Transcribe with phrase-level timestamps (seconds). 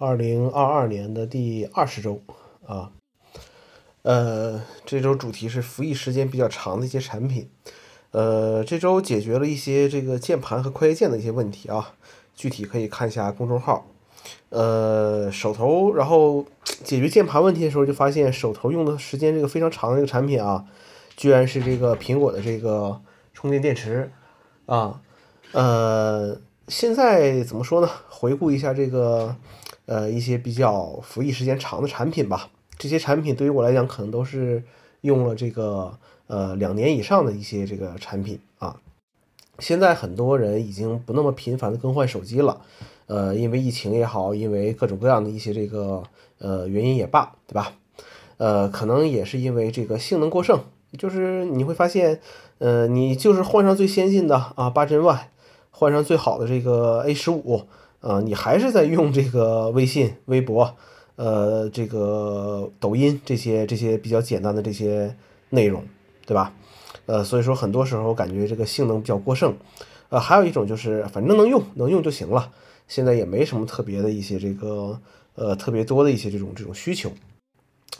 [0.00, 2.22] 二零二二年的第二十周
[2.64, 2.92] 啊，
[4.02, 7.50] 呃，这周主题是服役时间比较长的一些产品。
[8.12, 11.94] 呃，这周解决了一些这个键盘和快捷键的一些问题啊，
[12.36, 13.88] 具体可以看一下公众号。
[14.50, 16.46] 呃，手头，然后
[16.84, 20.64] 解决键盘问题的时候，就发现手头用的时间这个非常长的一个产品啊，
[21.16, 23.00] 居然是这个苹果的这个
[23.34, 24.12] 充电电池
[24.66, 25.00] 啊。
[25.50, 27.90] 呃，现在怎么说呢？
[28.08, 29.34] 回顾一下这个。
[29.88, 34.62] 呃，一些比较服役时间长的产品吧，这些产品对于我来讲，可能都是
[35.00, 38.76] 用了这个呃两年以上的一些这个产品啊。
[39.60, 42.60] 现在很多人已经不那么频繁的更换手机了，
[43.06, 46.02] 呃，因为疫情也好，因为各种各样的一些这个
[46.36, 47.72] 呃原因也罢，对吧？
[48.36, 50.60] 呃，可能也是因为这个性能过剩，
[50.98, 52.20] 就是你会发现，
[52.58, 55.30] 呃，你就是换上最先进的啊八针 Y，
[55.70, 57.62] 换上最好的这个 A 十五。
[58.00, 60.76] 啊，你还是在用这个微信、微博，
[61.16, 65.16] 呃，这个抖音这些这些比较简单的这些
[65.50, 65.84] 内容，
[66.24, 66.54] 对吧？
[67.06, 69.56] 呃，所以说很多时候感觉这个性能比较过剩。
[70.10, 72.52] 呃，还有一种就是反正能用能用就行了，
[72.86, 75.00] 现在也没什么特别的一些这个
[75.34, 77.10] 呃特别多的一些这种这种需求。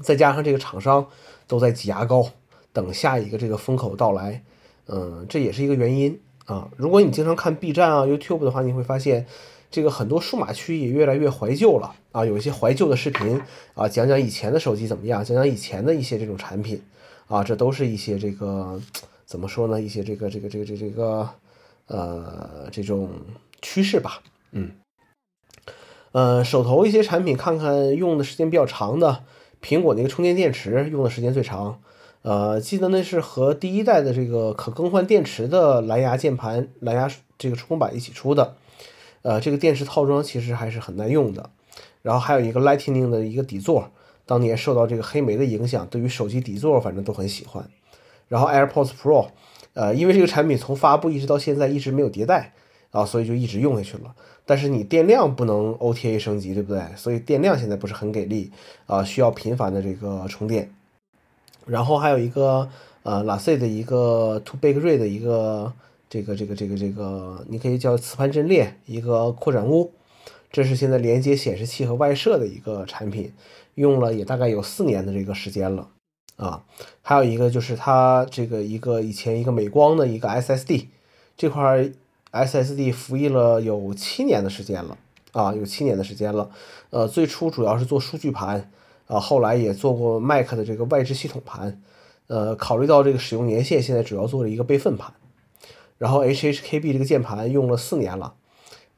[0.00, 1.06] 再加上这个厂商
[1.46, 2.26] 都在挤牙膏，
[2.72, 4.42] 等下一个这个风口到来，
[4.86, 6.70] 嗯，这也是一个原因啊。
[6.78, 9.26] 如果你经常看 B 站啊、YouTube 的话，你会发现。
[9.72, 13.40] 这个很多数码区也越来越怀旧了啊，有一些怀旧的视频
[13.74, 16.82] 啊，讲讲以前的手机怎么样，讲讲以前的一些这种产品
[17.26, 18.78] 啊，这都是一些这个
[19.24, 19.80] 怎么说呢？
[19.80, 21.26] 一些这个这个这个这这个
[21.86, 23.08] 呃这种
[23.62, 24.72] 趋势吧，嗯，
[26.12, 29.24] 呃，手头一些产品看看用的时间比较长的，
[29.62, 31.80] 苹果那个充电电池用的时间最长，
[32.20, 38.56] 呃，记得那是和第一代的这个可更换电池的蓝牙键盘、蓝牙这个触控板一起出的。
[39.22, 41.48] 呃，这个电池套装其实还是很耐用的，
[42.02, 43.88] 然后还有一个 Lightning 的一个底座，
[44.26, 47.64] 当年受到这个黑莓的影响，对于手机底座反正都很喜欢。
[48.26, 49.28] 然后 AirPods Pro，
[49.74, 52.52] 呃，因为这个产品从发布一直到现在一直没有迭代
[52.90, 54.12] 啊，所以就一直用下去了。
[54.44, 56.82] 但是你电量不能 OTA 升级，对不对？
[56.96, 58.50] 所以电量现在不是很给力
[58.86, 60.68] 啊，需要频繁的这个充电。
[61.64, 62.68] 然后还有一个
[63.04, 65.72] 呃 l a c e 的一个 To Big Ray 的一个。
[66.12, 69.92] 这个这个这个这个，你可以叫磁盘阵列一个扩展坞，
[70.50, 73.32] 这是现在连接显示器和外设的一个产品，
[73.76, 75.88] 用了也大概有四年的这个时间了
[76.36, 76.62] 啊。
[77.00, 80.88] 还有一个就是它这个一个以前一个美光的一个 SSD，
[81.34, 81.90] 这块
[82.30, 84.98] SSD 服役了有七年的时间了
[85.32, 86.50] 啊，有七年的时间了。
[86.90, 88.70] 呃，最初主要是做数据盘
[89.06, 91.80] 啊，后来也做过 Mac 的这个外置系统盘，
[92.26, 95.10] 呃，考虑到这个使用年限，现在主要做了一个备份盘。
[96.02, 98.34] 然后 HHKB 这个键盘用了四年了，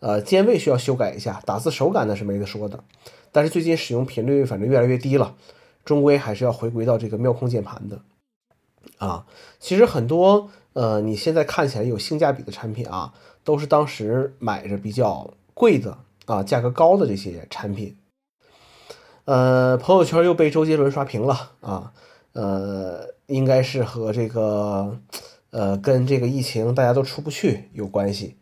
[0.00, 2.82] 呃，键位需要修改一下，打字手感那是没得说的。
[3.30, 5.34] 但是最近使用频率反正越来越低了，
[5.84, 8.00] 终归还是要回归到这个妙控键盘的。
[8.96, 9.26] 啊，
[9.60, 13.12] 其实很多呃，你现在看起来有性价比的产品啊，
[13.44, 17.98] 都是当时买着比较贵的啊，价格高的这些产品。
[19.26, 21.92] 呃，朋友圈又被周杰伦刷屏了啊，
[22.32, 24.96] 呃，应该是和这个。
[25.54, 28.34] 呃，跟这个疫情大家都出不去有关系，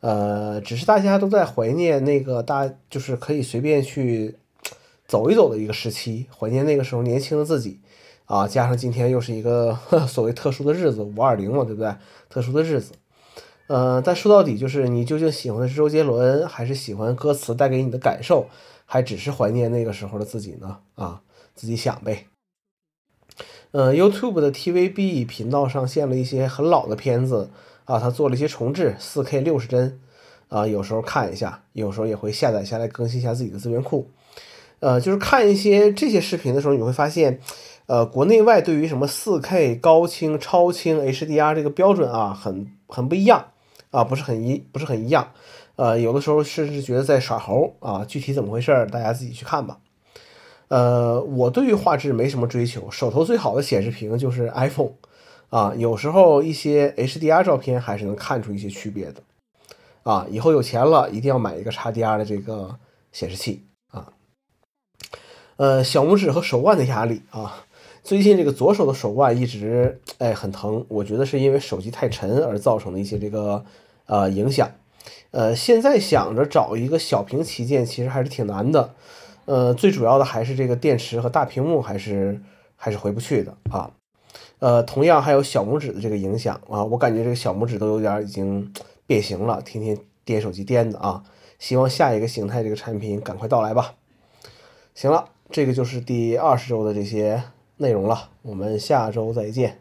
[0.00, 4.38] 呃，只是大家都在怀念那个大，就是可以随便去
[5.06, 7.80] 走一走的一个时期，怀念那个时候年轻的自己
[8.24, 8.48] 啊。
[8.48, 11.94] 加上今天又是一个 所谓特殊的日子，五二零嘛，对不对？
[12.30, 12.92] 特殊的日子，
[13.66, 18.46] 呃，但说到底就是你究竟喜欢的是周杰伦，还是喜欢歌词带给你的感受，
[18.86, 20.78] 还只是怀念那个时候的自己呢？
[20.94, 21.20] 啊，
[21.54, 22.24] 自己想呗。
[23.70, 27.50] 呃，YouTube 的 TVB 频道上线了一些很老的片子
[27.84, 30.00] 啊，他做了一些重置，4K 六十帧
[30.48, 34.10] 啊，有时候看一下，有时候也会下载下来更新一下自己的资源库。
[34.80, 37.40] 呃，就是看一些这些视频的时候，你会发现，
[37.86, 43.48] 呃，国内外对于什么 4K 高清、超清、HDR 这个标准啊，很很不一样
[43.90, 45.32] 啊，不是很一不是很一样。
[45.76, 49.78] 呃，有的时候甚至觉得在耍猴啊，具体怎么回事，大家自己去看吧。
[50.68, 54.92] 呃，我对于画质没什么追求，手头最好的显示屏就是 iPhone，
[55.48, 59.22] 啊，有时候一些 HDR 照片还是能看出一些区别的，
[60.02, 62.78] 啊，以后有钱了一定要买一个 XDR 的这个
[63.12, 64.12] 显示器啊。
[65.56, 67.64] 呃，小拇指和手腕的压力啊，
[68.04, 73.64] 最近这个左手的手腕一直哎很疼，我觉得是因为手机太沉而造成的一些这个
[74.04, 74.70] 呃影响，
[75.30, 78.94] 呃，现在想着找一个小屏旗舰，其实还是挺难的。
[79.48, 82.38] 呃，最主要的还是这个电池和大屏幕还是
[82.76, 83.90] 还是回不去的啊。
[84.58, 88.70] 呃，同样还有小拇指的这个影响啊，我感觉这个小拇指都有点已经
[89.06, 91.24] 变形了，天天颠手机颠的啊。
[91.58, 93.94] 希望下一个形态这个产品赶快到来吧。
[94.94, 97.42] 行了，这个就是第二十周的这些
[97.78, 99.80] 内容了，我们下周再见。